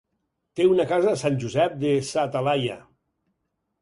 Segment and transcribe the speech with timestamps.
[0.59, 2.79] Té una casa a Sant Josep de sa Talaia.